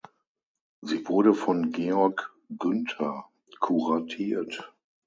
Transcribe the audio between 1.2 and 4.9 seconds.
von Georg Günther kuratiert.